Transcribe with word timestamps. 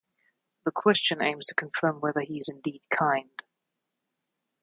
The 0.65 0.71
question 0.71 1.21
aims 1.21 1.45
to 1.45 1.53
confirm 1.53 1.99
whether 1.99 2.21
he 2.21 2.39
is 2.39 2.49
indeed 2.49 2.81
kind. 2.89 3.43